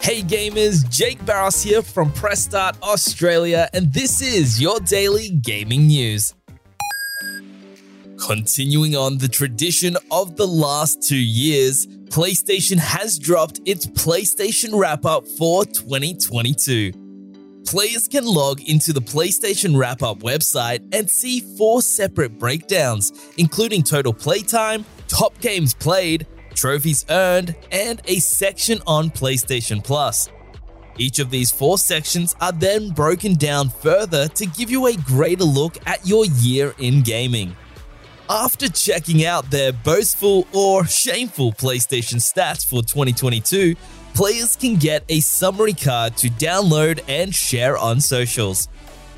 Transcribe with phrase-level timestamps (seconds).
[0.00, 5.88] Hey gamers, Jake Barros here from Press Start Australia, and this is your daily gaming
[5.88, 6.34] news.
[8.24, 15.04] Continuing on the tradition of the last two years, PlayStation has dropped its PlayStation wrap
[15.04, 16.92] up for 2022.
[17.66, 23.82] Players can log into the PlayStation Wrap Up website and see four separate breakdowns, including
[23.82, 26.26] total playtime, top games played,
[26.58, 30.28] trophies earned, and a section on PlayStation Plus.
[30.98, 35.44] Each of these four sections are then broken down further to give you a greater
[35.44, 37.56] look at your year in gaming.
[38.28, 43.76] After checking out their boastful or shameful PlayStation stats for 2022,
[44.12, 48.68] players can get a summary card to download and share on socials.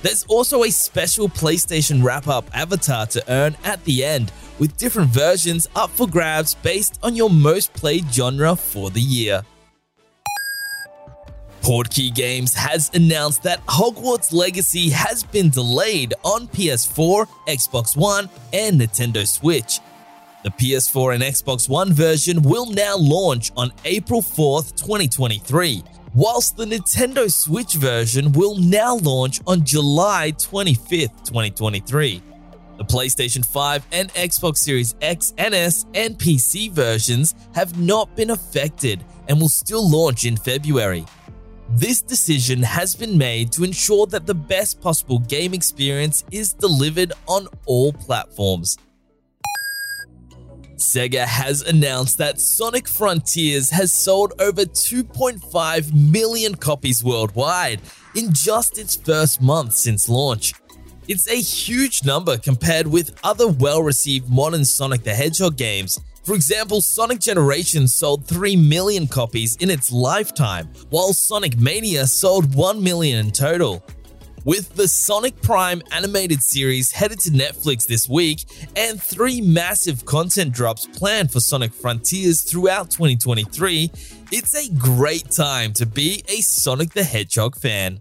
[0.02, 5.10] There's also a special PlayStation wrap up avatar to earn at the end, with different
[5.10, 9.42] versions up for grabs based on your most played genre for the year.
[11.60, 18.80] Portkey Games has announced that Hogwarts Legacy has been delayed on PS4, Xbox One, and
[18.80, 19.80] Nintendo Switch.
[20.42, 25.82] The PS4 and Xbox One version will now launch on April 4th, 2023,
[26.14, 32.22] whilst the Nintendo Switch version will now launch on July 25th, 2023.
[32.78, 38.30] The PlayStation 5 and Xbox Series X and S and PC versions have not been
[38.30, 41.04] affected and will still launch in February.
[41.68, 47.12] This decision has been made to ensure that the best possible game experience is delivered
[47.28, 48.78] on all platforms.
[50.80, 57.80] Sega has announced that Sonic Frontiers has sold over 2.5 million copies worldwide
[58.14, 60.54] in just its first month since launch.
[61.06, 66.00] It's a huge number compared with other well received modern Sonic the Hedgehog games.
[66.24, 72.54] For example, Sonic Generations sold 3 million copies in its lifetime, while Sonic Mania sold
[72.54, 73.84] 1 million in total.
[74.44, 80.52] With the Sonic Prime animated series headed to Netflix this week and three massive content
[80.52, 83.90] drops planned for Sonic Frontiers throughout 2023,
[84.32, 88.00] it's a great time to be a Sonic the Hedgehog fan.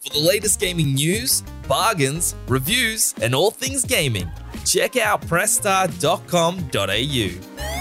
[0.00, 4.30] For the latest gaming news, bargains, reviews, and all things gaming,
[4.66, 7.77] check out pressstart.com.au.